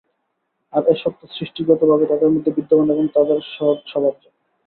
আর 0.73 0.83
এ 0.87 0.95
সত্য 1.01 1.21
সৃষ্টিগতভাবে 1.35 2.05
তাদের 2.11 2.29
মধ্যে 2.33 2.51
বিদ্যমান 2.57 2.87
এবং 2.91 3.05
তাদের 3.15 3.37
স্বভাবজাত। 3.85 4.33